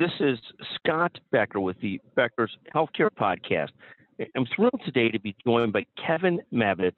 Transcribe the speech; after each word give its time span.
This 0.00 0.12
is 0.18 0.38
Scott 0.76 1.12
Becker 1.30 1.60
with 1.60 1.78
the 1.82 2.00
Becker's 2.16 2.56
Healthcare 2.74 3.10
Podcast. 3.10 3.68
I'm 4.34 4.46
thrilled 4.56 4.80
today 4.82 5.10
to 5.10 5.20
be 5.20 5.36
joined 5.44 5.74
by 5.74 5.84
Kevin 6.06 6.40
Mabbutt. 6.50 6.94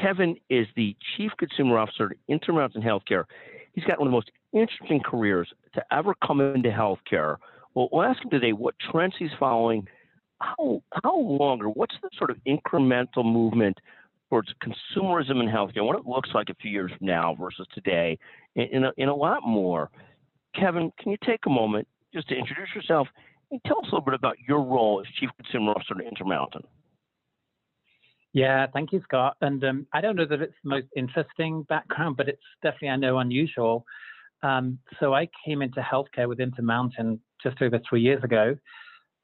Kevin 0.00 0.36
is 0.48 0.68
the 0.76 0.96
Chief 1.16 1.32
Consumer 1.40 1.76
Officer 1.76 2.12
at 2.12 2.16
Intermountain 2.28 2.82
Healthcare. 2.82 3.24
He's 3.72 3.82
got 3.82 3.98
one 3.98 4.06
of 4.06 4.12
the 4.12 4.16
most 4.16 4.30
interesting 4.52 5.00
careers 5.04 5.48
to 5.74 5.82
ever 5.92 6.14
come 6.24 6.40
into 6.40 6.68
healthcare. 6.68 7.38
Well, 7.74 7.88
ask 8.00 8.22
him 8.22 8.30
today 8.30 8.52
what 8.52 8.76
trends 8.92 9.16
he's 9.18 9.30
following, 9.40 9.88
how 10.38 10.84
how 11.02 11.18
long, 11.18 11.60
or 11.60 11.70
what's 11.70 11.96
the 12.00 12.10
sort 12.16 12.30
of 12.30 12.36
incremental 12.46 13.24
movement 13.24 13.76
towards 14.28 14.54
consumerism 14.62 15.42
in 15.42 15.48
healthcare, 15.48 15.84
what 15.84 15.98
it 15.98 16.06
looks 16.06 16.30
like 16.32 16.48
a 16.48 16.54
few 16.62 16.70
years 16.70 16.92
from 16.96 17.08
now 17.08 17.34
versus 17.34 17.66
today, 17.74 18.16
and, 18.54 18.84
and, 18.96 19.10
a, 19.10 19.12
a 19.12 19.12
lot 19.12 19.40
more. 19.44 19.90
Kevin, 20.54 20.92
can 21.00 21.10
you 21.10 21.18
take 21.26 21.40
a 21.46 21.50
moment 21.50 21.88
just 22.12 22.28
to 22.28 22.36
introduce 22.36 22.74
yourself 22.74 23.08
and 23.50 23.60
tell 23.66 23.78
us 23.78 23.84
a 23.84 23.94
little 23.94 24.00
bit 24.00 24.14
about 24.14 24.36
your 24.46 24.62
role 24.62 25.00
as 25.04 25.12
Chief 25.18 25.30
Consumer 25.36 25.72
Officer 25.72 25.94
at 25.98 26.06
Intermountain? 26.06 26.62
Yeah, 28.32 28.66
thank 28.72 28.92
you, 28.92 29.00
Scott. 29.02 29.36
And 29.40 29.62
um, 29.64 29.86
I 29.92 30.00
don't 30.00 30.14
know 30.14 30.26
that 30.26 30.40
it's 30.40 30.54
the 30.62 30.70
most 30.70 30.86
interesting 30.96 31.64
background, 31.68 32.16
but 32.16 32.28
it's 32.28 32.42
definitely, 32.62 32.90
I 32.90 32.96
know, 32.96 33.18
unusual. 33.18 33.84
Um, 34.42 34.78
so 35.00 35.14
I 35.14 35.28
came 35.44 35.62
into 35.62 35.80
healthcare 35.80 36.28
with 36.28 36.40
Intermountain 36.40 37.20
just 37.42 37.60
over 37.60 37.80
three 37.88 38.00
years 38.00 38.22
ago. 38.22 38.56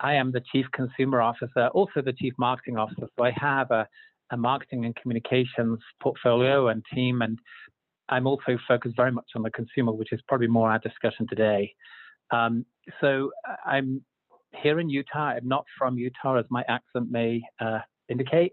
I 0.00 0.14
am 0.14 0.32
the 0.32 0.42
Chief 0.52 0.66
Consumer 0.72 1.22
Officer, 1.22 1.68
also 1.68 2.02
the 2.02 2.12
Chief 2.12 2.34
Marketing 2.38 2.76
Officer. 2.76 3.08
So 3.16 3.24
I 3.24 3.30
have 3.30 3.70
a, 3.70 3.88
a 4.30 4.36
marketing 4.36 4.84
and 4.84 4.94
communications 4.96 5.78
portfolio 6.02 6.68
and 6.68 6.84
team, 6.92 7.22
and 7.22 7.38
I'm 8.08 8.26
also 8.26 8.58
focused 8.68 8.96
very 8.96 9.12
much 9.12 9.30
on 9.34 9.42
the 9.42 9.50
consumer, 9.50 9.92
which 9.92 10.12
is 10.12 10.20
probably 10.28 10.48
more 10.48 10.70
our 10.70 10.78
discussion 10.80 11.26
today. 11.28 11.74
Um, 12.30 12.64
so 13.00 13.30
I'm 13.64 14.02
here 14.62 14.80
in 14.80 14.88
Utah. 14.88 15.28
I'm 15.36 15.48
not 15.48 15.64
from 15.78 15.98
Utah, 15.98 16.36
as 16.36 16.44
my 16.50 16.64
accent 16.68 17.10
may 17.10 17.42
uh, 17.60 17.80
indicate. 18.08 18.52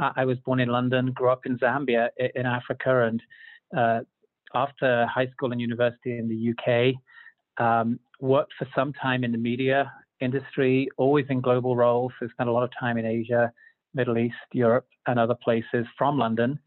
Uh, 0.00 0.10
I 0.16 0.24
was 0.24 0.38
born 0.38 0.60
in 0.60 0.68
London, 0.68 1.12
grew 1.12 1.30
up 1.30 1.44
in 1.44 1.58
Zambia 1.58 2.08
in 2.34 2.46
Africa, 2.46 3.06
and 3.06 3.22
uh, 3.76 4.00
after 4.54 5.06
high 5.06 5.28
school 5.28 5.52
and 5.52 5.60
university 5.60 6.18
in 6.18 6.28
the 6.28 6.52
UK, 6.52 6.94
um, 7.62 8.00
worked 8.20 8.52
for 8.58 8.66
some 8.74 8.92
time 8.94 9.24
in 9.24 9.32
the 9.32 9.38
media 9.38 9.92
industry, 10.20 10.88
always 10.96 11.26
in 11.28 11.40
global 11.40 11.76
roles. 11.76 12.12
So 12.18 12.28
spent 12.28 12.48
a 12.48 12.52
lot 12.52 12.62
of 12.62 12.70
time 12.78 12.96
in 12.96 13.04
Asia, 13.04 13.52
Middle 13.94 14.18
East, 14.18 14.34
Europe, 14.52 14.86
and 15.06 15.18
other 15.18 15.34
places 15.34 15.86
from 15.98 16.18
London. 16.18 16.58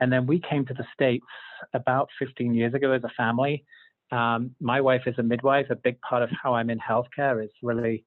And 0.00 0.12
then 0.12 0.26
we 0.26 0.40
came 0.40 0.64
to 0.66 0.74
the 0.74 0.84
States 0.92 1.26
about 1.72 2.08
15 2.18 2.54
years 2.54 2.74
ago 2.74 2.92
as 2.92 3.04
a 3.04 3.10
family. 3.16 3.64
Um, 4.10 4.54
my 4.60 4.80
wife 4.80 5.02
is 5.06 5.14
a 5.18 5.22
midwife. 5.22 5.66
A 5.70 5.76
big 5.76 6.00
part 6.00 6.22
of 6.22 6.30
how 6.30 6.54
I'm 6.54 6.70
in 6.70 6.78
healthcare 6.78 7.42
is 7.42 7.50
really 7.62 8.04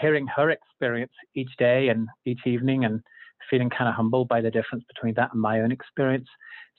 hearing 0.00 0.26
her 0.26 0.50
experience 0.50 1.12
each 1.34 1.50
day 1.58 1.88
and 1.88 2.08
each 2.24 2.40
evening 2.46 2.84
and 2.84 3.00
feeling 3.50 3.70
kind 3.70 3.88
of 3.88 3.94
humbled 3.94 4.28
by 4.28 4.40
the 4.40 4.50
difference 4.50 4.84
between 4.92 5.14
that 5.14 5.32
and 5.32 5.40
my 5.40 5.60
own 5.60 5.72
experience. 5.72 6.28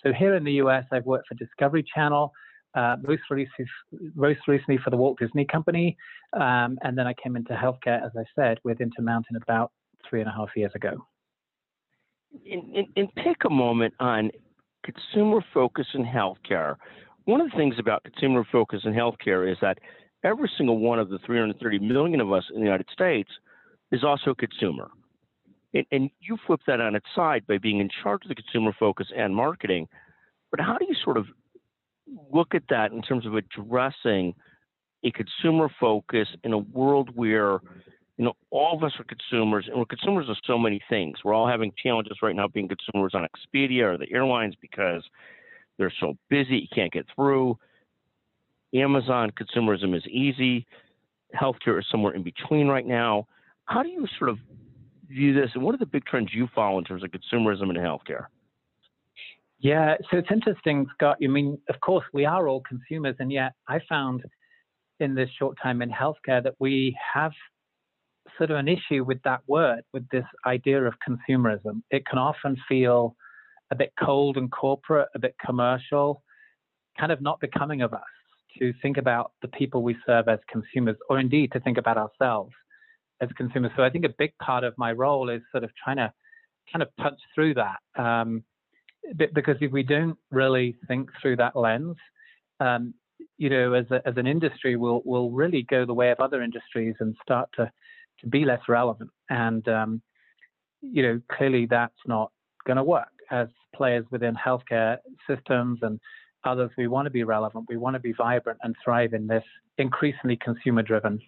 So 0.04 0.14
here 0.14 0.36
in 0.36 0.44
the 0.44 0.54
US, 0.54 0.86
I've 0.92 1.06
worked 1.06 1.28
for 1.28 1.36
Discovery 1.36 1.84
Channel, 1.96 2.32
uh, 2.76 2.98
most, 3.02 3.24
recently, 3.30 4.78
for 4.84 4.90
the 4.90 4.98
Walt 4.98 5.18
Disney 5.20 5.46
Company, 5.46 5.98
um, 6.34 6.78
and 6.82 6.98
then 6.98 7.08
I 7.08 7.14
came 7.14 7.36
into 7.36 7.54
healthcare, 7.54 8.06
as 8.06 8.12
I 8.16 8.24
said, 8.36 8.60
with 8.64 8.82
Intermountain 8.82 9.36
about 9.38 9.72
three 10.08 10.20
and 10.20 10.30
a 10.30 10.34
half 10.34 10.50
years 10.56 10.72
ago. 10.76 10.92
And, 12.46 12.88
and, 12.96 13.16
pick 13.16 13.46
a 13.46 13.50
moment 13.50 13.94
on 14.00 14.30
consumer 14.84 15.44
focus 15.54 15.88
in 15.94 16.06
healthcare. 16.06 16.76
One 17.28 17.42
of 17.42 17.52
the 17.52 17.58
things 17.58 17.76
about 17.78 18.06
consumer 18.06 18.48
focus 18.50 18.84
in 18.86 18.94
healthcare 18.94 19.52
is 19.52 19.58
that 19.60 19.80
every 20.24 20.50
single 20.58 20.80
one 20.80 20.98
of 20.98 21.10
the 21.10 21.20
330 21.26 21.80
million 21.80 22.22
of 22.22 22.32
us 22.32 22.46
in 22.54 22.62
the 22.62 22.66
United 22.66 22.88
States 22.90 23.30
is 23.92 24.02
also 24.02 24.32
a 24.32 24.36
consumer. 24.36 24.88
And, 25.74 25.86
and 25.92 26.10
you 26.22 26.38
flip 26.48 26.62
that 26.68 26.80
on 26.80 26.96
its 26.96 27.06
side 27.14 27.46
by 27.46 27.58
being 27.58 27.80
in 27.82 27.90
charge 28.02 28.22
of 28.24 28.30
the 28.30 28.36
consumer 28.36 28.72
focus 28.80 29.08
and 29.14 29.36
marketing. 29.36 29.90
But 30.52 30.62
how 30.62 30.78
do 30.78 30.86
you 30.88 30.96
sort 31.04 31.18
of 31.18 31.26
look 32.32 32.56
at 32.56 32.64
that 32.70 32.94
in 32.94 33.02
terms 33.02 33.26
of 33.26 33.36
addressing 33.36 34.34
a 35.04 35.12
consumer 35.12 35.70
focus 35.82 36.30
in 36.46 36.54
a 36.54 36.58
world 36.58 37.10
where 37.14 37.60
you 38.16 38.24
know 38.24 38.38
all 38.52 38.78
of 38.78 38.84
us 38.86 38.94
are 39.00 39.04
consumers 39.04 39.66
and 39.68 39.78
we're 39.78 39.86
consumers 39.86 40.30
of 40.30 40.38
so 40.46 40.58
many 40.58 40.82
things 40.90 41.18
we're 41.24 41.34
all 41.36 41.48
having 41.48 41.72
challenges 41.78 42.18
right 42.24 42.36
now 42.36 42.48
being 42.48 42.68
consumers 42.68 43.14
on 43.14 43.28
expedia 43.28 43.84
or 43.84 43.98
the 43.98 44.12
airlines 44.12 44.56
because 44.60 45.04
they're 45.78 45.94
so 46.00 46.18
busy 46.30 46.58
you 46.58 46.68
can't 46.74 46.92
get 46.92 47.06
through 47.16 47.58
Amazon 48.74 49.32
consumerism 49.32 49.96
is 49.96 50.06
easy. 50.08 50.66
Healthcare 51.36 51.80
is 51.80 51.86
somewhere 51.92 52.14
in 52.14 52.24
between 52.24 52.68
right 52.68 52.86
now. 52.86 53.28
How 53.66 53.84
do 53.84 53.90
you 53.90 54.06
sort 54.18 54.30
of 54.30 54.38
view 55.10 55.34
this, 55.34 55.52
and 55.54 55.64
what 55.64 55.74
are 55.74 55.78
the 55.78 55.86
big 55.86 56.06
trends 56.06 56.34
you 56.34 56.48
follow 56.54 56.78
in 56.78 56.84
terms 56.84 57.04
of 57.04 57.12
consumerism 57.12 57.70
and 57.70 57.78
healthcare? 57.78 58.26
Yeah, 59.60 59.96
so 60.12 60.18
it's 60.18 60.30
interesting, 60.32 60.86
Scott. 60.94 61.18
I 61.24 61.28
mean, 61.28 61.58
of 61.70 61.80
course, 61.80 62.06
we 62.14 62.26
are 62.26 62.48
all 62.48 62.62
consumers, 62.62 63.16
and 63.20 63.32
yet 63.32 63.54
I 63.68 63.80
found 63.90 64.24
in 65.00 65.16
this 65.16 65.30
short 65.38 65.58
time 65.62 65.82
in 65.82 65.90
healthcare 65.90 66.44
that 66.44 66.56
we 66.60 66.96
have 67.14 67.32
sort 68.38 68.52
of 68.52 68.58
an 68.58 68.68
issue 68.68 69.04
with 69.04 69.22
that 69.24 69.42
word, 69.48 69.82
with 69.94 70.08
this 70.10 70.26
idea 70.46 70.84
of 70.84 70.94
consumerism. 71.08 71.82
It 71.90 72.06
can 72.06 72.20
often 72.20 72.56
feel 72.68 73.16
a 73.72 73.76
bit 73.76 73.92
cold 74.04 74.38
and 74.38 74.52
corporate, 74.52 75.10
a 75.16 75.20
bit 75.20 75.36
commercial, 75.46 76.24
kind 77.00 77.12
of 77.12 77.22
not 77.22 77.40
becoming 77.40 77.82
of 77.82 77.94
us 77.94 78.02
to 78.60 78.74
think 78.82 78.98
about 78.98 79.32
the 79.42 79.48
people 79.50 79.84
we 79.84 79.96
serve 80.06 80.28
as 80.28 80.40
consumers, 80.50 80.96
or 81.10 81.20
indeed 81.20 81.52
to 81.52 81.60
think 81.60 81.78
about 81.78 81.98
ourselves 81.98 82.54
as 83.22 83.30
consumers. 83.38 83.72
So 83.76 83.84
I 83.84 83.90
think 83.90 84.06
a 84.06 84.14
big 84.18 84.32
part 84.42 84.64
of 84.64 84.74
my 84.78 84.92
role 84.92 85.30
is 85.30 85.42
sort 85.52 85.64
of 85.64 85.72
trying 85.84 85.98
to 85.98 86.12
kind 86.72 86.82
of 86.82 86.96
punch 86.98 87.20
through 87.34 87.56
that. 87.56 87.80
Um, 87.96 88.44
because 89.16 89.56
if 89.62 89.72
we 89.72 89.84
don't 89.84 90.18
really 90.32 90.76
think 90.88 91.10
through 91.22 91.38
that 91.38 91.56
lens, 91.56 91.96
um, 92.60 92.94
you 93.38 93.50
know, 93.50 93.74
as, 93.74 93.86
a, 93.92 94.06
as 94.08 94.18
an 94.18 94.28
industry, 94.28 94.76
we'll, 94.76 95.02
we'll 95.06 95.30
really 95.30 95.64
go 95.64 95.86
the 95.86 95.94
way 95.94 96.12
of 96.12 96.20
other 96.20 96.42
industries 96.42 96.96
and 97.00 97.16
start 97.22 97.50
to, 97.56 97.72
to 98.20 98.28
be 98.28 98.44
less 98.44 98.62
relevant. 98.68 99.10
And, 99.30 99.68
um, 99.70 100.02
you 100.82 101.04
know, 101.04 101.22
clearly 101.32 101.68
that's 101.68 101.94
not 102.06 102.32
going 102.66 102.78
to 102.78 102.84
work 102.84 103.08
as 103.32 103.48
players 103.76 104.06
within 104.12 104.36
healthcare 104.36 104.98
systems 105.30 105.80
and 105.82 106.00
others, 106.44 106.72
we 106.78 106.88
want 106.88 107.06
to 107.06 107.10
be 107.10 107.24
relevant, 107.24 107.66
we 107.70 107.78
want 107.78 107.94
to 107.96 108.00
be 108.00 108.14
vibrant 108.14 108.60
and 108.64 108.76
thrive 108.84 109.14
in 109.14 109.28
this 109.28 109.44
increasingly 109.78 110.38
consumer 110.38 110.82
driven 110.82 111.20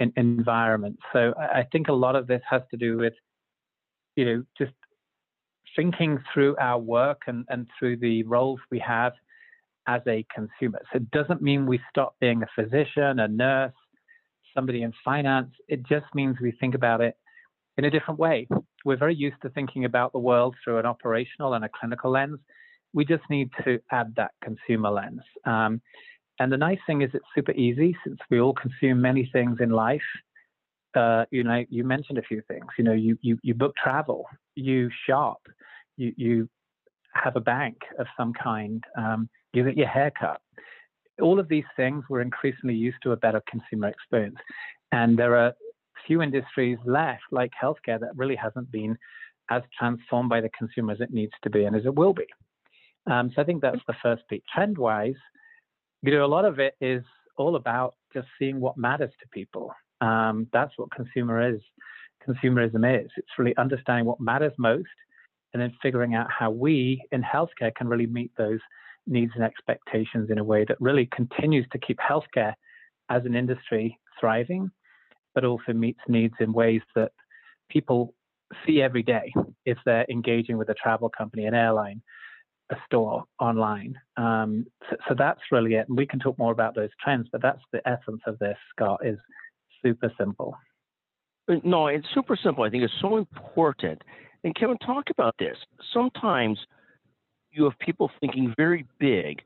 in, 0.00 0.12
environment. 0.16 0.98
So 1.12 1.34
I 1.38 1.66
think 1.70 1.88
a 1.88 1.92
lot 1.92 2.16
of 2.16 2.26
this 2.26 2.42
has 2.48 2.62
to 2.70 2.76
do 2.76 2.98
with, 2.98 3.14
you 4.16 4.24
know, 4.24 4.44
just 4.58 4.72
thinking 5.76 6.18
through 6.32 6.56
our 6.58 6.78
work 6.78 7.22
and, 7.26 7.44
and 7.48 7.66
through 7.78 7.96
the 7.98 8.22
roles 8.24 8.60
we 8.70 8.78
have 8.80 9.12
as 9.86 10.00
a 10.06 10.24
consumer. 10.34 10.80
So 10.92 10.96
it 10.96 11.10
doesn't 11.10 11.42
mean 11.42 11.66
we 11.66 11.80
stop 11.90 12.16
being 12.20 12.42
a 12.42 12.46
physician, 12.54 13.18
a 13.20 13.28
nurse, 13.28 13.72
somebody 14.54 14.82
in 14.82 14.92
finance. 15.04 15.50
It 15.68 15.82
just 15.82 16.06
means 16.14 16.36
we 16.40 16.52
think 16.52 16.74
about 16.74 17.00
it 17.00 17.16
in 17.76 17.84
a 17.84 17.90
different 17.90 18.18
way. 18.18 18.46
We're 18.84 18.96
very 18.96 19.14
used 19.14 19.40
to 19.42 19.48
thinking 19.50 19.84
about 19.84 20.12
the 20.12 20.18
world 20.18 20.54
through 20.62 20.78
an 20.78 20.86
operational 20.86 21.54
and 21.54 21.64
a 21.64 21.68
clinical 21.68 22.10
lens 22.10 22.38
we 22.94 23.04
just 23.04 23.24
need 23.28 23.50
to 23.64 23.80
add 23.90 24.14
that 24.16 24.30
consumer 24.42 24.90
lens. 24.90 25.20
Um, 25.44 25.82
and 26.38 26.50
the 26.50 26.56
nice 26.56 26.78
thing 26.86 27.02
is 27.02 27.10
it's 27.12 27.24
super 27.34 27.52
easy 27.52 27.94
since 28.06 28.18
we 28.30 28.40
all 28.40 28.54
consume 28.54 29.00
many 29.00 29.28
things 29.32 29.58
in 29.60 29.70
life. 29.70 30.02
Uh, 30.94 31.24
you 31.30 31.42
know, 31.42 31.64
you 31.68 31.84
mentioned 31.84 32.18
a 32.18 32.22
few 32.22 32.40
things. 32.48 32.66
You 32.78 32.84
know, 32.84 32.92
you 32.92 33.18
you, 33.20 33.36
you 33.42 33.52
book 33.52 33.74
travel, 33.76 34.26
you 34.54 34.90
shop, 35.06 35.42
you 35.96 36.14
you 36.16 36.48
have 37.12 37.36
a 37.36 37.40
bank 37.40 37.76
of 37.98 38.06
some 38.16 38.32
kind, 38.32 38.82
um, 38.96 39.28
you 39.52 39.64
get 39.64 39.76
your 39.76 39.88
hair 39.88 40.12
cut. 40.18 40.40
All 41.20 41.38
of 41.38 41.48
these 41.48 41.64
things 41.76 42.04
we're 42.08 42.20
increasingly 42.20 42.74
used 42.74 42.98
to 43.04 43.12
a 43.12 43.16
better 43.16 43.42
consumer 43.48 43.88
experience, 43.88 44.38
and 44.92 45.16
there 45.16 45.36
are 45.36 45.52
few 46.06 46.22
industries 46.22 46.78
left, 46.84 47.22
like 47.30 47.52
healthcare, 47.60 48.00
that 48.00 48.16
really 48.16 48.36
hasn't 48.36 48.70
been 48.70 48.96
as 49.50 49.62
transformed 49.78 50.30
by 50.30 50.40
the 50.40 50.50
consumer 50.56 50.92
as 50.92 51.00
it 51.00 51.12
needs 51.12 51.32
to 51.42 51.50
be 51.50 51.64
and 51.64 51.76
as 51.76 51.84
it 51.84 51.94
will 51.94 52.14
be. 52.14 52.26
Um, 53.10 53.30
so 53.34 53.42
I 53.42 53.44
think 53.44 53.60
that's 53.60 53.80
the 53.86 53.94
first 54.02 54.22
piece. 54.28 54.42
Trend 54.52 54.78
wise, 54.78 55.14
you 56.02 56.12
know, 56.12 56.24
a 56.24 56.26
lot 56.26 56.44
of 56.44 56.58
it 56.58 56.74
is 56.80 57.02
all 57.36 57.56
about 57.56 57.94
just 58.12 58.28
seeing 58.38 58.60
what 58.60 58.76
matters 58.76 59.10
to 59.20 59.28
people. 59.28 59.72
Um, 60.00 60.46
that's 60.52 60.72
what 60.76 60.90
consumer 60.90 61.54
is. 61.54 61.60
Consumerism 62.26 63.04
is. 63.04 63.10
It's 63.16 63.28
really 63.38 63.56
understanding 63.56 64.06
what 64.06 64.20
matters 64.20 64.52
most 64.58 64.88
and 65.52 65.62
then 65.62 65.72
figuring 65.82 66.14
out 66.14 66.26
how 66.30 66.50
we 66.50 67.02
in 67.12 67.22
healthcare 67.22 67.74
can 67.74 67.88
really 67.88 68.06
meet 68.06 68.32
those 68.36 68.60
needs 69.06 69.32
and 69.34 69.44
expectations 69.44 70.30
in 70.30 70.38
a 70.38 70.44
way 70.44 70.64
that 70.66 70.80
really 70.80 71.08
continues 71.14 71.66
to 71.72 71.78
keep 71.78 71.98
healthcare 71.98 72.54
as 73.10 73.24
an 73.24 73.36
industry 73.36 73.98
thriving, 74.18 74.70
but 75.34 75.44
also 75.44 75.72
meets 75.72 76.00
needs 76.08 76.34
in 76.40 76.52
ways 76.52 76.82
that 76.94 77.12
people 77.68 78.14
see 78.66 78.82
every 78.82 79.02
day 79.02 79.32
if 79.64 79.78
they're 79.84 80.06
engaging 80.10 80.58
with 80.58 80.68
a 80.68 80.74
travel 80.74 81.08
company, 81.08 81.46
an 81.46 81.54
airline, 81.54 82.02
a 82.70 82.76
store 82.86 83.24
online. 83.40 83.98
Um, 84.16 84.66
so, 84.88 84.96
so, 85.08 85.14
that's 85.16 85.40
really 85.50 85.74
it. 85.74 85.88
And 85.88 85.96
we 85.96 86.06
can 86.06 86.18
talk 86.18 86.38
more 86.38 86.52
about 86.52 86.74
those 86.74 86.90
trends, 87.02 87.28
but 87.32 87.42
that's 87.42 87.62
the 87.72 87.86
essence 87.88 88.20
of 88.26 88.38
this, 88.38 88.56
Scott, 88.74 89.00
is 89.04 89.18
super 89.82 90.12
simple. 90.18 90.56
Uh, 91.50 91.56
no, 91.64 91.88
it's 91.88 92.06
super 92.14 92.38
simple. 92.42 92.64
I 92.64 92.70
think 92.70 92.84
it's 92.84 93.00
so 93.00 93.16
important. 93.16 94.02
And 94.44 94.54
Kevin, 94.54 94.78
talk 94.78 95.10
about 95.10 95.34
this. 95.38 95.56
Sometimes 95.92 96.58
you 97.52 97.64
have 97.64 97.78
people 97.78 98.10
thinking 98.20 98.52
very 98.56 98.86
big, 98.98 99.42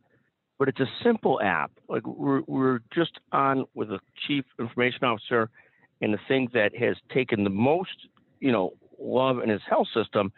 but 0.59 0.69
it's 0.69 0.81
a 0.81 0.91
simple 1.05 1.41
app. 1.41 1.71
Like 1.89 2.07
we're, 2.07 2.43
we're 2.47 2.81
just 2.95 3.13
on 3.33 3.65
with 3.75 3.91
a 3.91 4.01
chief 4.27 4.45
information 4.59 5.05
officer, 5.05 5.51
and 6.01 6.15
the 6.15 6.19
thing 6.29 6.49
that 6.55 6.77
has 6.77 6.97
taken 7.13 7.45
the 7.45 7.51
most, 7.51 8.09
you 8.41 8.53
know, 8.53 8.73
love 9.01 9.39
in 9.43 9.49
his 9.49 9.63
health 9.69 9.89
system 9.95 10.33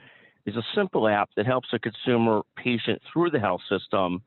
is 0.46 0.56
a 0.56 0.62
simple 0.74 1.08
app 1.08 1.30
that 1.36 1.46
helps 1.46 1.68
a 1.72 1.78
consumer 1.78 2.42
patient 2.56 3.00
through 3.12 3.30
the 3.30 3.40
health 3.40 3.60
system. 3.68 4.22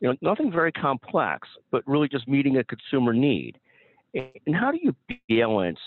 You 0.00 0.08
know, 0.08 0.16
nothing 0.20 0.50
very 0.50 0.72
complex, 0.72 1.48
but 1.70 1.86
really 1.86 2.08
just 2.08 2.28
meeting 2.28 2.56
a 2.56 2.64
consumer 2.64 3.12
need. 3.12 3.58
And 4.14 4.54
how 4.54 4.70
do 4.70 4.78
you 4.82 4.94
balance 5.28 5.78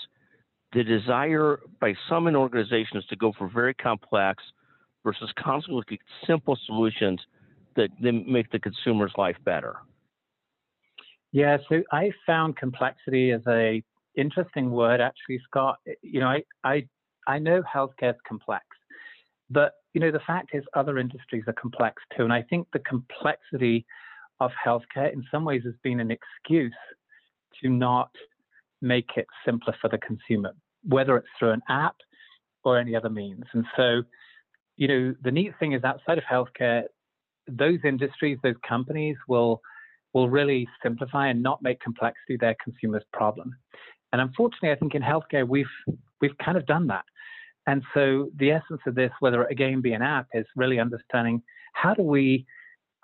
the 0.72 0.84
desire 0.84 1.60
by 1.80 1.94
some 2.08 2.26
in 2.26 2.36
organizations 2.36 3.06
to 3.06 3.16
go 3.16 3.32
for 3.38 3.48
very 3.48 3.74
complex 3.74 4.42
versus 5.04 5.32
constantly 5.38 5.76
looking 5.76 5.98
at 5.98 6.26
simple 6.26 6.58
solutions 6.66 7.20
that 7.76 7.88
then 8.00 8.24
make 8.30 8.50
the 8.50 8.58
consumer's 8.58 9.12
life 9.16 9.36
better? 9.44 9.76
Yeah, 11.32 11.58
so 11.68 11.82
I 11.92 12.10
found 12.26 12.56
complexity 12.56 13.32
as 13.32 13.42
a 13.46 13.82
interesting 14.18 14.70
word 14.70 15.00
actually, 15.00 15.40
Scott. 15.44 15.78
You 16.02 16.20
know, 16.20 16.28
I 16.28 16.42
I, 16.64 16.88
I 17.26 17.38
know 17.38 17.62
healthcare 17.62 18.10
is 18.10 18.20
complex, 18.26 18.64
but 19.50 19.72
you 19.94 20.00
know 20.00 20.10
the 20.10 20.20
fact 20.26 20.50
is 20.52 20.64
other 20.74 20.98
industries 20.98 21.44
are 21.46 21.54
complex 21.54 22.02
too, 22.16 22.24
and 22.24 22.32
I 22.32 22.42
think 22.42 22.66
the 22.72 22.80
complexity 22.80 23.86
of 24.40 24.50
healthcare 24.64 25.12
in 25.12 25.24
some 25.30 25.44
ways 25.44 25.62
has 25.64 25.74
been 25.82 26.00
an 26.00 26.10
excuse 26.10 26.74
to 27.62 27.68
not 27.68 28.10
make 28.80 29.10
it 29.16 29.26
simpler 29.44 29.74
for 29.80 29.88
the 29.88 29.98
consumer, 29.98 30.52
whether 30.84 31.16
it's 31.16 31.28
through 31.38 31.50
an 31.50 31.62
app 31.68 31.96
or 32.64 32.78
any 32.78 32.94
other 32.94 33.10
means. 33.10 33.44
And 33.52 33.64
so, 33.76 34.02
you 34.76 34.88
know, 34.88 35.14
the 35.22 35.32
neat 35.32 35.52
thing 35.58 35.72
is 35.72 35.82
outside 35.82 36.18
of 36.18 36.24
healthcare, 36.24 36.84
those 37.48 37.80
industries, 37.84 38.38
those 38.42 38.54
companies 38.66 39.16
will 39.26 39.60
will 40.14 40.28
really 40.28 40.66
simplify 40.82 41.28
and 41.28 41.42
not 41.42 41.62
make 41.62 41.80
complexity 41.80 42.36
their 42.38 42.56
consumers' 42.64 43.04
problem. 43.12 43.54
And 44.12 44.20
unfortunately, 44.20 44.70
I 44.70 44.76
think 44.76 44.94
in 44.94 45.02
healthcare 45.02 45.46
we've 45.46 45.66
we've 46.20 46.36
kind 46.38 46.56
of 46.56 46.66
done 46.66 46.86
that. 46.88 47.04
And 47.66 47.82
so 47.92 48.30
the 48.36 48.50
essence 48.50 48.80
of 48.86 48.94
this, 48.94 49.10
whether 49.20 49.42
it 49.42 49.52
again 49.52 49.80
be 49.82 49.92
an 49.92 50.02
app, 50.02 50.26
is 50.32 50.46
really 50.56 50.80
understanding 50.80 51.42
how 51.74 51.94
do 51.94 52.02
we 52.02 52.46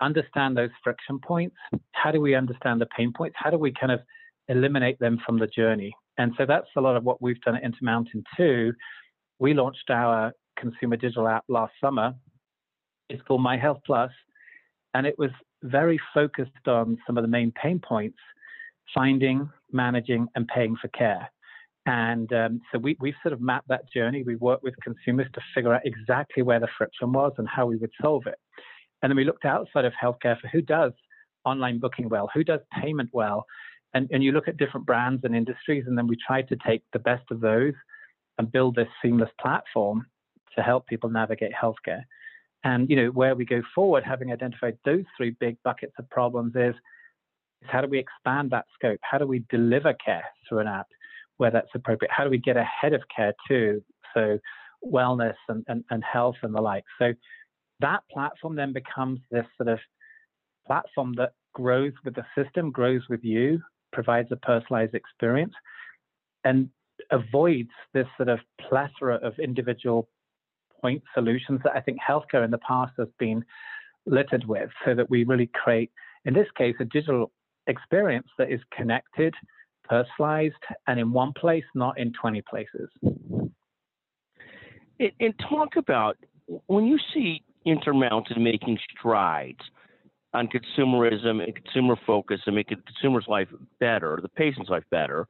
understand 0.01 0.57
those 0.57 0.71
friction 0.83 1.19
points? 1.19 1.55
How 1.91 2.11
do 2.11 2.19
we 2.19 2.35
understand 2.35 2.81
the 2.81 2.87
pain 2.87 3.13
points? 3.15 3.35
How 3.39 3.49
do 3.49 3.57
we 3.57 3.71
kind 3.71 3.91
of 3.91 4.01
eliminate 4.47 4.99
them 4.99 5.19
from 5.25 5.37
the 5.37 5.47
journey? 5.47 5.93
And 6.17 6.33
so 6.37 6.45
that's 6.45 6.67
a 6.75 6.81
lot 6.81 6.95
of 6.95 7.03
what 7.03 7.21
we've 7.21 7.39
done 7.41 7.55
at 7.55 7.63
Intermountain 7.63 8.23
too. 8.35 8.73
We 9.39 9.53
launched 9.53 9.89
our 9.89 10.33
consumer 10.57 10.95
digital 10.95 11.27
app 11.27 11.43
last 11.47 11.73
summer. 11.79 12.13
It's 13.09 13.21
called 13.23 13.41
My 13.41 13.57
Health 13.57 13.81
Plus, 13.85 14.11
and 14.93 15.05
it 15.05 15.17
was 15.19 15.29
very 15.63 15.99
focused 16.13 16.67
on 16.67 16.97
some 17.05 17.17
of 17.17 17.23
the 17.23 17.27
main 17.27 17.51
pain 17.51 17.79
points 17.79 18.17
finding, 18.93 19.49
managing, 19.71 20.27
and 20.35 20.47
paying 20.47 20.75
for 20.81 20.87
care. 20.89 21.29
And 21.85 22.31
um, 22.33 22.61
so 22.71 22.79
we, 22.79 22.97
we've 22.99 23.15
sort 23.21 23.33
of 23.33 23.41
mapped 23.41 23.67
that 23.67 23.91
journey. 23.91 24.23
We 24.23 24.37
worked 24.37 24.63
with 24.63 24.73
consumers 24.81 25.27
to 25.33 25.41
figure 25.53 25.73
out 25.73 25.81
exactly 25.85 26.41
where 26.41 26.59
the 26.59 26.67
friction 26.77 27.13
was 27.13 27.33
and 27.37 27.47
how 27.47 27.67
we 27.67 27.77
would 27.77 27.91
solve 28.01 28.25
it. 28.25 28.39
And 29.01 29.11
then 29.11 29.17
we 29.17 29.23
looked 29.23 29.45
outside 29.45 29.85
of 29.85 29.93
healthcare 30.01 30.39
for 30.39 30.47
who 30.47 30.61
does 30.61 30.93
online 31.45 31.79
booking 31.79 32.09
well, 32.09 32.29
who 32.33 32.43
does 32.43 32.61
payment 32.81 33.09
well. 33.13 33.45
And, 33.93 34.09
and 34.11 34.23
you 34.23 34.31
look 34.31 34.47
at 34.47 34.57
different 34.57 34.85
brands 34.85 35.23
and 35.23 35.35
industries, 35.35 35.85
and 35.87 35.97
then 35.97 36.07
we 36.07 36.17
tried 36.25 36.47
to 36.49 36.57
take 36.67 36.83
the 36.91 36.99
best 36.99 37.23
of 37.29 37.39
those 37.39 37.73
and 38.37 38.51
build 38.51 38.75
this 38.75 38.87
seamless 39.01 39.29
platform 39.39 40.07
to 40.55 40.63
help 40.63 40.87
people 40.87 41.09
navigate 41.09 41.51
healthcare. 41.53 42.01
And 42.63 42.89
you 42.89 42.95
know, 42.95 43.09
where 43.09 43.35
we 43.35 43.45
go 43.45 43.61
forward, 43.73 44.03
having 44.03 44.33
identified 44.33 44.77
those 44.83 45.03
three 45.15 45.35
big 45.39 45.57
buckets 45.63 45.93
of 45.99 46.09
problems 46.09 46.53
is, 46.55 46.73
is 47.61 47.69
how 47.71 47.81
do 47.81 47.87
we 47.87 47.99
expand 47.99 48.51
that 48.51 48.65
scope? 48.73 48.99
How 49.01 49.17
do 49.17 49.27
we 49.27 49.43
deliver 49.49 49.93
care 49.93 50.25
through 50.47 50.59
an 50.59 50.67
app 50.67 50.87
where 51.37 51.51
that's 51.51 51.69
appropriate? 51.73 52.11
How 52.11 52.23
do 52.23 52.29
we 52.29 52.37
get 52.37 52.57
ahead 52.57 52.93
of 52.93 53.01
care 53.15 53.33
too? 53.47 53.83
So 54.13 54.39
wellness 54.85 55.35
and, 55.49 55.63
and, 55.67 55.83
and 55.89 56.03
health 56.03 56.35
and 56.43 56.53
the 56.53 56.61
like. 56.61 56.83
So 56.99 57.13
that 57.79 58.01
platform 58.11 58.55
then 58.55 58.73
becomes 58.73 59.19
this 59.31 59.45
sort 59.57 59.69
of 59.69 59.79
platform 60.65 61.13
that 61.17 61.33
grows 61.53 61.93
with 62.03 62.15
the 62.15 62.25
system, 62.37 62.71
grows 62.71 63.01
with 63.09 63.23
you, 63.23 63.61
provides 63.91 64.29
a 64.31 64.35
personalized 64.37 64.93
experience, 64.93 65.53
and 66.43 66.69
avoids 67.11 67.69
this 67.93 68.07
sort 68.17 68.29
of 68.29 68.39
plethora 68.61 69.15
of 69.15 69.37
individual 69.39 70.07
point 70.81 71.01
solutions 71.13 71.61
that 71.63 71.75
I 71.75 71.81
think 71.81 71.97
healthcare 71.99 72.45
in 72.45 72.51
the 72.51 72.59
past 72.59 72.93
has 72.97 73.07
been 73.19 73.43
littered 74.05 74.45
with, 74.45 74.69
so 74.85 74.93
that 74.95 75.09
we 75.09 75.23
really 75.23 75.49
create, 75.53 75.91
in 76.25 76.33
this 76.33 76.47
case, 76.57 76.75
a 76.79 76.85
digital 76.85 77.31
experience 77.67 78.27
that 78.37 78.51
is 78.51 78.59
connected, 78.75 79.33
personalized, 79.83 80.53
and 80.87 80.99
in 80.99 81.11
one 81.11 81.33
place, 81.33 81.63
not 81.73 81.97
in 81.97 82.13
20 82.19 82.41
places. 82.43 82.89
And 85.19 85.33
talk 85.49 85.75
about 85.75 86.17
when 86.67 86.85
you 86.85 86.97
see 87.13 87.43
Intermountain 87.65 88.43
making 88.43 88.77
strides 88.97 89.59
on 90.33 90.47
consumerism 90.47 91.43
and 91.43 91.55
consumer 91.55 91.95
focus 92.05 92.39
and 92.45 92.55
making 92.55 92.77
the 92.77 92.83
consumer's 92.83 93.25
life 93.27 93.47
better, 93.79 94.19
the 94.21 94.29
patient's 94.29 94.69
life 94.69 94.83
better, 94.91 95.27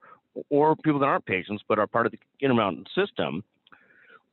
or 0.50 0.76
people 0.76 1.00
that 1.00 1.06
aren't 1.06 1.26
patients 1.26 1.64
but 1.68 1.80
are 1.80 1.88
part 1.88 2.06
of 2.06 2.12
the 2.12 2.20
Intermountain 2.42 2.86
system 2.94 3.44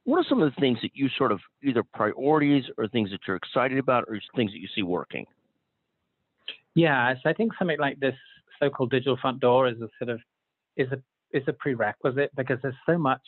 what 0.04 0.19
are 0.19 0.25
some 0.28 0.43
of 0.43 0.52
the 0.52 0.60
things 0.60 0.78
that 0.82 0.90
you 0.94 1.08
sort 1.16 1.32
of 1.32 1.40
either 1.62 1.82
priorities 1.82 2.64
or 2.76 2.88
things 2.88 3.10
that 3.10 3.20
you're 3.26 3.37
excited 3.37 3.78
about 3.78 4.04
or 4.08 4.19
things 4.34 4.50
that 4.52 4.58
you 4.58 4.69
see 4.75 4.82
working? 4.82 5.26
Yeah, 6.74 7.14
so 7.22 7.28
I 7.28 7.32
think 7.32 7.52
something 7.58 7.78
like 7.78 8.00
this 8.00 8.14
so-called 8.60 8.90
digital 8.90 9.16
front 9.20 9.40
door 9.40 9.69
is 9.69 9.80
a 9.80 9.88
sort 9.98 10.10
of 10.10 10.20
is 10.76 10.90
a 10.92 10.98
is 11.36 11.42
a 11.46 11.52
prerequisite 11.52 12.30
because 12.36 12.58
there's 12.62 12.74
so 12.86 12.96
much 12.98 13.22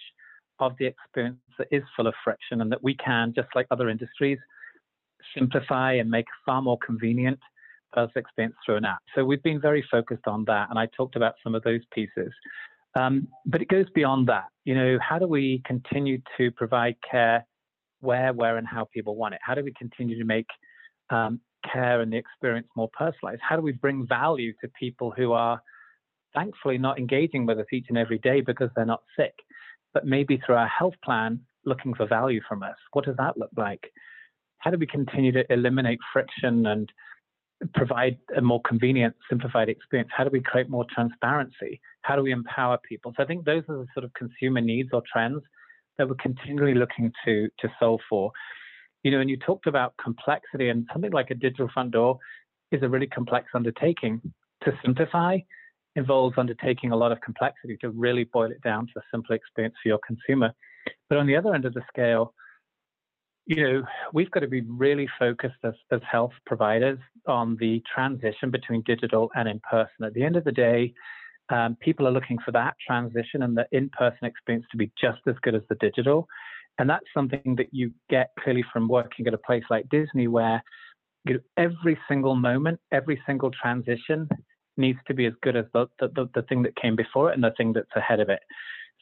of 0.60 0.72
the 0.78 0.86
experience 0.86 1.38
that 1.58 1.66
is 1.70 1.82
full 1.96 2.06
of 2.06 2.14
friction 2.22 2.60
and 2.60 2.70
that 2.70 2.82
we 2.82 2.94
can, 2.94 3.32
just 3.34 3.48
like 3.54 3.66
other 3.70 3.88
industries, 3.88 4.38
simplify 5.36 5.94
and 5.94 6.10
make 6.10 6.26
far 6.46 6.62
more 6.62 6.78
convenient 6.84 7.38
personal 7.92 8.20
experience 8.20 8.56
through 8.64 8.76
an 8.76 8.84
app. 8.84 9.00
So 9.14 9.24
we've 9.24 9.42
been 9.42 9.60
very 9.60 9.84
focused 9.90 10.26
on 10.26 10.44
that, 10.46 10.68
and 10.70 10.78
I 10.78 10.86
talked 10.96 11.16
about 11.16 11.34
some 11.42 11.54
of 11.54 11.62
those 11.62 11.80
pieces. 11.92 12.32
Um, 12.96 13.28
but 13.46 13.62
it 13.62 13.68
goes 13.68 13.86
beyond 13.94 14.28
that. 14.28 14.44
You 14.64 14.74
know, 14.74 14.98
how 15.00 15.18
do 15.18 15.26
we 15.26 15.62
continue 15.64 16.20
to 16.38 16.50
provide 16.52 16.96
care 17.08 17.44
where, 18.00 18.32
where, 18.32 18.56
and 18.56 18.66
how 18.66 18.86
people 18.92 19.16
want 19.16 19.34
it? 19.34 19.40
How 19.42 19.54
do 19.54 19.64
we 19.64 19.72
continue 19.76 20.18
to 20.18 20.24
make 20.24 20.46
um, 21.10 21.40
care 21.72 22.00
and 22.00 22.12
the 22.12 22.16
experience 22.16 22.68
more 22.76 22.90
personalized? 22.96 23.40
How 23.46 23.56
do 23.56 23.62
we 23.62 23.72
bring 23.72 24.06
value 24.06 24.52
to 24.60 24.68
people 24.78 25.10
who 25.10 25.32
are 25.32 25.60
thankfully 26.34 26.78
not 26.78 26.98
engaging 26.98 27.46
with 27.46 27.58
us 27.58 27.66
each 27.72 27.86
and 27.88 27.98
every 27.98 28.18
day 28.18 28.40
because 28.40 28.70
they're 28.74 28.84
not 28.84 29.02
sick, 29.16 29.34
but 29.92 30.06
maybe 30.06 30.40
through 30.44 30.56
our 30.56 30.68
health 30.68 30.94
plan 31.04 31.40
looking 31.64 31.94
for 31.94 32.06
value 32.06 32.40
from 32.48 32.62
us? 32.62 32.76
What 32.92 33.04
does 33.04 33.16
that 33.16 33.38
look 33.38 33.50
like? 33.56 33.90
How 34.58 34.70
do 34.70 34.78
we 34.78 34.86
continue 34.86 35.32
to 35.32 35.52
eliminate 35.52 35.98
friction 36.12 36.66
and 36.66 36.90
provide 37.74 38.18
a 38.36 38.40
more 38.40 38.60
convenient, 38.62 39.14
simplified 39.28 39.68
experience? 39.68 40.10
How 40.14 40.24
do 40.24 40.30
we 40.30 40.40
create 40.40 40.68
more 40.68 40.86
transparency? 40.92 41.80
How 42.02 42.16
do 42.16 42.22
we 42.22 42.32
empower 42.32 42.78
people? 42.88 43.12
So 43.16 43.22
I 43.22 43.26
think 43.26 43.44
those 43.44 43.62
are 43.68 43.78
the 43.78 43.86
sort 43.94 44.04
of 44.04 44.12
consumer 44.14 44.60
needs 44.60 44.90
or 44.92 45.02
trends 45.10 45.42
that 45.98 46.08
we're 46.08 46.16
continually 46.16 46.74
looking 46.74 47.12
to 47.24 47.48
to 47.60 47.68
solve 47.78 48.00
for. 48.08 48.32
You 49.04 49.12
know, 49.12 49.20
and 49.20 49.30
you 49.30 49.36
talked 49.36 49.68
about 49.68 49.94
complexity, 50.02 50.70
and 50.70 50.86
something 50.92 51.12
like 51.12 51.30
a 51.30 51.34
digital 51.34 51.68
front 51.72 51.92
door 51.92 52.18
is 52.72 52.82
a 52.82 52.88
really 52.88 53.06
complex 53.06 53.48
undertaking. 53.54 54.20
To 54.64 54.72
simplify 54.82 55.38
involves 55.96 56.36
undertaking 56.38 56.90
a 56.90 56.96
lot 56.96 57.12
of 57.12 57.20
complexity 57.20 57.76
to 57.80 57.90
really 57.90 58.24
boil 58.24 58.50
it 58.50 58.60
down 58.62 58.86
to 58.86 58.92
a 58.98 59.02
simple 59.12 59.36
experience 59.36 59.76
for 59.82 59.88
your 59.88 60.00
consumer. 60.04 60.52
But 61.08 61.18
on 61.18 61.26
the 61.26 61.36
other 61.36 61.54
end 61.54 61.64
of 61.66 61.74
the 61.74 61.82
scale, 61.88 62.34
you 63.46 63.62
know, 63.62 63.82
we've 64.12 64.30
got 64.30 64.40
to 64.40 64.48
be 64.48 64.62
really 64.62 65.08
focused 65.18 65.58
as, 65.64 65.74
as 65.92 66.00
health 66.10 66.32
providers 66.46 66.98
on 67.28 67.56
the 67.60 67.82
transition 67.94 68.50
between 68.50 68.82
digital 68.82 69.30
and 69.36 69.48
in 69.48 69.60
person. 69.70 70.04
At 70.04 70.14
the 70.14 70.24
end 70.24 70.36
of 70.36 70.44
the 70.44 70.52
day, 70.52 70.94
um, 71.50 71.76
people 71.78 72.08
are 72.08 72.12
looking 72.12 72.38
for 72.44 72.52
that 72.52 72.74
transition 72.84 73.42
and 73.42 73.56
the 73.56 73.66
in 73.70 73.90
person 73.90 74.24
experience 74.24 74.66
to 74.70 74.78
be 74.78 74.90
just 74.98 75.20
as 75.26 75.34
good 75.42 75.54
as 75.54 75.62
the 75.68 75.74
digital. 75.76 76.26
And 76.78 76.90
that's 76.90 77.06
something 77.14 77.54
that 77.56 77.68
you 77.72 77.92
get 78.10 78.30
clearly 78.40 78.64
from 78.72 78.88
working 78.88 79.26
at 79.26 79.34
a 79.34 79.38
place 79.38 79.64
like 79.70 79.88
Disney, 79.90 80.26
where 80.26 80.62
you 81.24 81.34
know, 81.34 81.40
every 81.56 81.98
single 82.08 82.34
moment, 82.34 82.80
every 82.92 83.20
single 83.26 83.50
transition 83.50 84.28
needs 84.76 84.98
to 85.06 85.14
be 85.14 85.26
as 85.26 85.32
good 85.42 85.56
as 85.56 85.66
the, 85.72 85.86
the, 86.00 86.28
the 86.34 86.42
thing 86.42 86.62
that 86.62 86.76
came 86.76 86.96
before 86.96 87.30
it 87.30 87.34
and 87.34 87.44
the 87.44 87.52
thing 87.56 87.72
that's 87.72 87.94
ahead 87.96 88.20
of 88.20 88.28
it. 88.28 88.40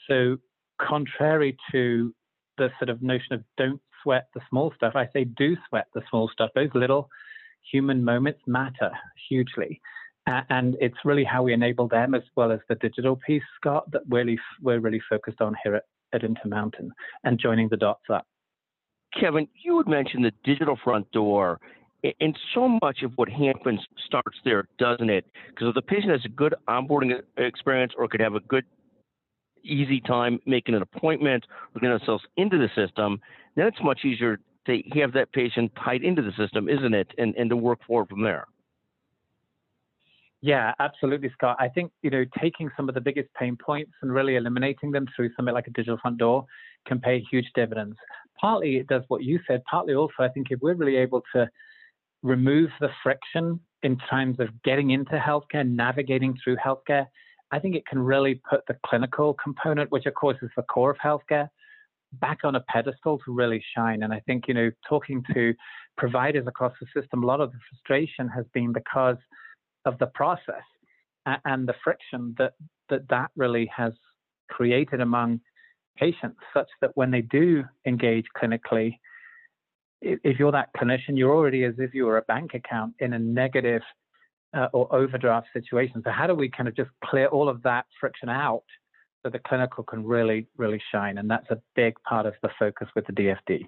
So, 0.09 0.37
contrary 0.81 1.57
to 1.71 2.14
the 2.59 2.71
sort 2.79 2.91
of 2.91 3.02
notion 3.02 3.33
of 3.33 3.43
don't 3.57 3.81
sweat 4.02 4.26
the 4.35 4.41
small 4.49 4.73
stuff. 4.76 4.95
I 4.95 5.09
say 5.12 5.25
do 5.25 5.57
sweat 5.69 5.87
the 5.95 6.02
small 6.11 6.29
stuff. 6.29 6.50
Those 6.55 6.71
little 6.75 7.09
human 7.71 8.05
moments 8.05 8.41
matter 8.47 8.91
hugely. 9.29 9.81
And 10.26 10.76
it's 10.81 10.99
really 11.05 11.25
how 11.25 11.43
we 11.43 11.52
enable 11.52 11.88
them 11.88 12.14
as 12.14 12.23
well 12.37 12.52
as 12.52 12.61
the 12.69 12.76
digital 12.76 13.19
piece, 13.26 13.43
Scott, 13.57 13.91
that 13.91 14.02
really 14.09 14.38
we're 14.61 14.79
really 14.79 15.02
focused 15.09 15.41
on 15.41 15.57
here 15.64 15.76
at, 15.76 15.85
at 16.12 16.25
Intermountain 16.25 16.92
and 17.25 17.38
joining 17.38 17.69
the 17.69 17.76
dots 17.76 18.04
up. 18.12 18.26
Kevin, 19.19 19.47
you 19.62 19.76
had 19.78 19.87
mentioned 19.87 20.25
the 20.25 20.33
digital 20.45 20.78
front 20.83 21.11
door, 21.12 21.61
and 22.21 22.37
so 22.54 22.78
much 22.83 23.02
of 23.02 23.12
what 23.16 23.28
happens 23.28 23.81
starts 24.07 24.38
there, 24.45 24.66
doesn't 24.78 25.11
it? 25.11 25.26
Because 25.50 25.69
if 25.69 25.75
the 25.75 25.83
patient 25.83 26.12
has 26.12 26.25
a 26.25 26.28
good 26.28 26.54
onboarding 26.69 27.12
experience 27.37 27.92
or 27.97 28.09
could 28.09 28.21
have 28.21 28.35
a 28.35 28.40
good, 28.40 28.64
easy 29.62 30.00
time 30.00 30.40
making 30.47 30.75
an 30.75 30.83
appointment 30.83 31.45
or 31.75 31.81
getting 31.81 31.97
themselves 31.97 32.25
into 32.37 32.59
the 32.59 32.69
system, 32.75 33.21
then 33.54 33.66
it's 33.66 33.78
much 33.83 34.04
easier 34.04 34.38
to 34.66 34.83
have 34.95 35.12
that 35.12 35.33
patient 35.33 35.71
tied 35.85 36.02
into 36.02 36.23
the 36.23 36.33
system, 36.37 36.69
isn't 36.69 36.95
it? 36.95 37.09
And, 37.19 37.35
and 37.37 37.50
to 37.50 37.57
work 37.57 37.81
forward 37.87 38.09
from 38.09 38.23
there. 38.23 38.47
Yeah, 40.43 40.75
absolutely, 40.81 41.31
Scott. 41.35 41.57
I 41.61 41.69
think 41.69 41.93
you 42.03 42.11
know 42.11 42.25
taking 42.41 42.69
some 42.77 42.89
of 42.89 42.95
the 42.97 43.01
biggest 43.01 43.29
pain 43.35 43.57
points 43.57 43.93
and 44.03 44.13
really 44.13 44.35
eliminating 44.37 44.91
them 44.91 45.07
through 45.15 45.31
something 45.37 45.55
like 45.55 45.69
a 45.69 45.71
digital 45.71 45.99
front 46.03 46.19
door 46.19 46.45
can 46.87 47.01
pay 47.01 47.21
huge 47.31 47.47
dividends. 47.55 47.97
Partly 48.41 48.77
it 48.77 48.89
does 48.89 49.05
what 49.07 49.23
you 49.23 49.39
said. 49.47 49.63
Partly 49.71 49.95
also, 49.95 50.15
I 50.21 50.29
think 50.29 50.49
if 50.51 50.59
we're 50.61 50.75
really 50.75 50.97
able 50.97 51.23
to 51.35 51.49
remove 52.23 52.71
the 52.81 52.91
friction 53.03 53.61
in 53.85 53.99
terms 54.11 54.41
of 54.41 54.49
getting 54.65 54.91
into 54.91 55.13
healthcare, 55.19 55.69
navigating 55.69 56.37
through 56.43 56.57
healthcare, 56.57 57.07
I 57.53 57.61
think 57.61 57.77
it 57.77 57.87
can 57.87 58.01
really 58.01 58.41
put 58.51 58.63
the 58.67 58.77
clinical 58.87 59.35
component, 59.43 59.93
which 59.93 60.07
of 60.07 60.15
course 60.15 60.39
is 60.43 60.51
the 60.57 60.63
core 60.65 60.91
of 60.91 60.99
healthcare, 60.99 61.49
back 62.15 62.39
on 62.45 62.57
a 62.57 62.61
pedestal 62.63 63.19
to 63.25 63.33
really 63.33 63.63
shine. 63.77 64.03
And 64.03 64.13
I 64.13 64.21
think 64.21 64.49
you 64.49 64.55
know 64.55 64.71
talking 64.89 65.23
to 65.35 65.55
providers 65.99 66.47
across 66.49 66.75
the 66.81 66.87
system, 67.01 67.23
a 67.23 67.27
lot 67.27 67.41
of 67.41 67.53
the 67.53 67.59
frustration 67.71 68.29
has 68.29 68.47
been 68.55 68.73
because 68.73 69.17
of 69.85 69.99
the 69.99 70.07
process 70.07 70.65
and 71.45 71.69
the 71.69 71.75
friction 71.85 72.35
that 72.39 72.55
that, 72.89 73.09
that 73.09 73.31
really 73.37 73.71
has 73.75 73.93
created 74.51 75.01
among 75.01 75.41
patients, 75.97 76.39
such 76.55 76.69
that 76.81 76.91
when 76.95 77.11
they 77.11 77.23
do 77.23 77.65
engage 77.87 78.27
clinically, 78.37 78.99
if 80.01 80.39
you're 80.39 80.53
that 80.53 80.71
clinician, 80.77 81.17
you're 81.17 81.35
already 81.35 81.65
as 81.65 81.75
if 81.79 81.95
you 81.95 82.07
were 82.07 82.19
a 82.19 82.23
bank 82.23 82.55
account 82.55 82.95
in 82.99 83.12
a 83.12 83.19
negative 83.19 83.83
uh, 84.55 84.69
or 84.73 84.93
overdraft 84.95 85.47
situation. 85.53 86.03
So 86.05 86.11
how 86.11 86.27
do 86.27 86.35
we 86.35 86.51
kind 86.51 86.69
of 86.69 86.77
just 86.77 86.91
clear 87.05 87.27
all 87.27 87.49
of 87.49 87.62
that 87.62 87.87
friction 88.01 88.29
out 88.29 88.65
so 89.23 89.31
the 89.31 89.39
clinical 89.39 89.85
can 89.85 90.05
really, 90.05 90.49
really 90.57 90.83
shine? 90.91 91.19
And 91.19 91.31
that's 91.31 91.51
a 91.51 91.59
big 91.77 91.95
part 92.03 92.27
of 92.27 92.35
the 92.43 92.51
focus 92.59 92.89
with 92.97 93.07
the 93.07 93.12
DFD. 93.12 93.67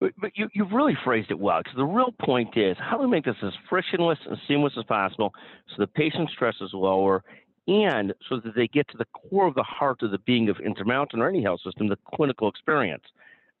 But, 0.00 0.12
but 0.20 0.32
you, 0.34 0.48
you've 0.52 0.72
really 0.72 0.96
phrased 1.04 1.30
it 1.30 1.38
well 1.38 1.60
because 1.62 1.76
the 1.76 1.84
real 1.84 2.12
point 2.20 2.56
is 2.56 2.76
how 2.78 2.96
do 2.98 3.04
we 3.04 3.08
make 3.08 3.24
this 3.24 3.36
as 3.42 3.52
frictionless 3.68 4.18
and 4.28 4.36
seamless 4.46 4.74
as 4.78 4.84
possible 4.84 5.32
so 5.70 5.76
the 5.78 5.86
patient 5.86 6.28
stress 6.34 6.54
is 6.60 6.70
lower 6.74 7.24
and 7.68 8.14
so 8.28 8.38
that 8.40 8.54
they 8.54 8.68
get 8.68 8.88
to 8.88 8.96
the 8.96 9.06
core 9.06 9.46
of 9.46 9.54
the 9.54 9.62
heart 9.62 10.02
of 10.02 10.10
the 10.10 10.18
being 10.18 10.48
of 10.48 10.58
Intermountain 10.60 11.20
or 11.20 11.28
any 11.28 11.42
health 11.42 11.60
system, 11.64 11.88
the 11.88 11.98
clinical 12.14 12.48
experience. 12.48 13.02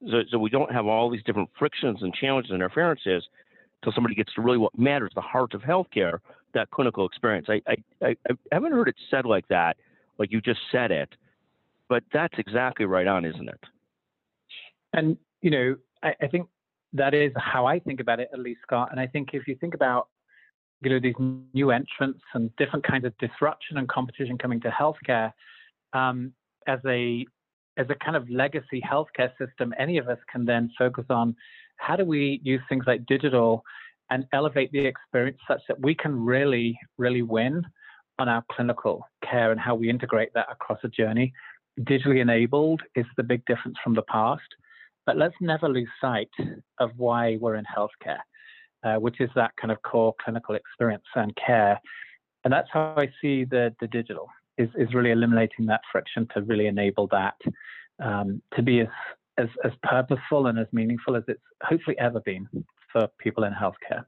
So, 0.08 0.22
so 0.30 0.38
we 0.38 0.50
don't 0.50 0.70
have 0.72 0.86
all 0.86 1.10
these 1.10 1.22
different 1.24 1.50
frictions 1.58 2.02
and 2.02 2.14
challenges 2.14 2.50
and 2.50 2.56
interferences 2.56 3.26
until 3.82 3.92
somebody 3.94 4.14
gets 4.14 4.32
to 4.34 4.42
really 4.42 4.58
what 4.58 4.78
matters, 4.78 5.10
the 5.14 5.20
heart 5.20 5.54
of 5.54 5.62
healthcare, 5.62 6.18
that 6.54 6.70
clinical 6.70 7.06
experience. 7.06 7.48
I, 7.48 7.60
I, 7.66 7.76
I 8.02 8.34
haven't 8.52 8.72
heard 8.72 8.88
it 8.88 8.94
said 9.10 9.24
like 9.24 9.48
that, 9.48 9.76
like 10.18 10.30
you 10.30 10.40
just 10.40 10.60
said 10.70 10.90
it, 10.90 11.08
but 11.88 12.04
that's 12.12 12.34
exactly 12.38 12.86
right 12.86 13.06
on, 13.06 13.24
isn't 13.24 13.48
it? 13.48 13.60
And, 14.92 15.16
you 15.42 15.50
know, 15.50 15.76
I, 16.02 16.14
I 16.20 16.26
think 16.26 16.48
that 16.92 17.14
is 17.14 17.32
how 17.36 17.66
I 17.66 17.78
think 17.78 18.00
about 18.00 18.20
it, 18.20 18.28
at 18.32 18.38
least, 18.38 18.60
Scott. 18.62 18.88
And 18.90 19.00
I 19.00 19.06
think 19.06 19.30
if 19.32 19.46
you 19.46 19.56
think 19.60 19.74
about 19.74 20.08
you 20.82 20.90
know 20.90 21.00
these 21.00 21.14
new 21.54 21.70
entrants 21.70 22.20
and 22.34 22.54
different 22.56 22.86
kinds 22.86 23.04
of 23.04 23.16
disruption 23.18 23.78
and 23.78 23.88
competition 23.88 24.36
coming 24.36 24.60
to 24.60 24.68
healthcare 24.68 25.32
um, 25.92 26.32
as 26.66 26.80
a 26.86 27.24
as 27.78 27.86
a 27.90 27.94
kind 28.04 28.16
of 28.16 28.28
legacy 28.30 28.82
healthcare 28.82 29.30
system, 29.38 29.74
any 29.78 29.98
of 29.98 30.08
us 30.08 30.18
can 30.32 30.44
then 30.44 30.70
focus 30.78 31.04
on 31.10 31.36
how 31.76 31.96
do 31.96 32.04
we 32.04 32.40
use 32.42 32.60
things 32.68 32.84
like 32.86 33.04
digital 33.06 33.62
and 34.10 34.24
elevate 34.32 34.72
the 34.72 34.86
experience 34.86 35.38
such 35.48 35.60
that 35.68 35.80
we 35.80 35.94
can 35.94 36.24
really, 36.24 36.78
really 36.96 37.22
win 37.22 37.62
on 38.18 38.28
our 38.28 38.42
clinical 38.50 39.06
care 39.28 39.52
and 39.52 39.60
how 39.60 39.74
we 39.74 39.90
integrate 39.90 40.32
that 40.34 40.46
across 40.50 40.78
a 40.84 40.88
journey. 40.88 41.32
Digitally 41.80 42.22
enabled 42.22 42.80
is 42.94 43.04
the 43.16 43.22
big 43.22 43.44
difference 43.44 43.76
from 43.82 43.94
the 43.94 44.02
past. 44.02 44.46
But 45.06 45.16
let's 45.16 45.36
never 45.40 45.68
lose 45.68 45.88
sight 46.00 46.30
of 46.78 46.90
why 46.96 47.38
we're 47.40 47.54
in 47.54 47.64
healthcare, 47.64 48.18
uh, 48.84 48.96
which 48.96 49.20
is 49.20 49.30
that 49.36 49.52
kind 49.56 49.70
of 49.70 49.80
core 49.82 50.14
clinical 50.22 50.56
experience 50.56 51.04
and 51.14 51.32
care. 51.36 51.80
And 52.44 52.52
that's 52.52 52.68
how 52.72 52.94
I 52.96 53.08
see 53.20 53.44
the, 53.44 53.74
the 53.80 53.86
digital 53.86 54.28
is, 54.58 54.68
is 54.76 54.92
really 54.94 55.12
eliminating 55.12 55.66
that 55.66 55.80
friction 55.90 56.28
to 56.34 56.42
really 56.42 56.66
enable 56.66 57.06
that 57.08 57.36
um, 58.02 58.42
to 58.54 58.62
be 58.62 58.80
as, 58.80 58.88
as, 59.38 59.48
as 59.64 59.72
purposeful 59.82 60.48
and 60.48 60.58
as 60.58 60.66
meaningful 60.72 61.16
as 61.16 61.22
it's 61.28 61.40
hopefully 61.62 61.96
ever 61.98 62.20
been 62.20 62.48
for 62.92 63.08
people 63.18 63.44
in 63.44 63.52
healthcare. 63.52 64.04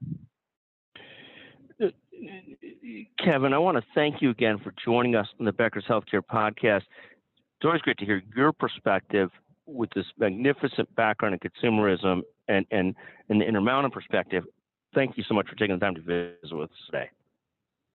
Kevin, 3.23 3.53
I 3.53 3.57
want 3.57 3.77
to 3.77 3.83
thank 3.95 4.21
you 4.21 4.29
again 4.29 4.57
for 4.61 4.73
joining 4.83 5.15
us 5.15 5.27
on 5.39 5.45
the 5.45 5.53
Becker's 5.53 5.85
Healthcare 5.87 6.21
Podcast. 6.21 6.81
It's 6.81 7.65
always 7.65 7.81
great 7.81 7.97
to 7.99 8.05
hear 8.05 8.21
your 8.35 8.51
perspective 8.51 9.29
with 9.73 9.89
this 9.95 10.05
magnificent 10.17 10.93
background 10.95 11.35
in 11.35 11.49
consumerism 11.49 12.21
and, 12.47 12.65
and, 12.71 12.95
and 13.29 13.41
the 13.41 13.45
Intermountain 13.45 13.91
perspective, 13.91 14.43
thank 14.93 15.17
you 15.17 15.23
so 15.27 15.33
much 15.33 15.47
for 15.47 15.55
taking 15.55 15.75
the 15.75 15.79
time 15.79 15.95
to 15.95 16.01
visit 16.01 16.55
with 16.55 16.69
us 16.69 16.77
today. 16.85 17.09